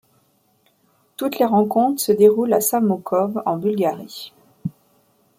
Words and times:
Toutes 1.15 1.37
les 1.37 1.45
rencontres 1.45 2.01
se 2.01 2.11
déroulent 2.11 2.55
à 2.55 2.59
Samokov 2.59 3.43
en 3.45 3.57
Bulgarie. 3.57 4.33